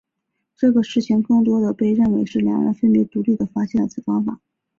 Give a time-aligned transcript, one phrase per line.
[0.55, 4.39] 这个事情更多地被认为是两人分别独立地发现了此方法。